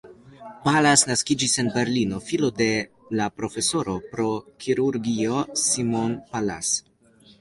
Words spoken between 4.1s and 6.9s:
pro kirurgio Simon Pallas.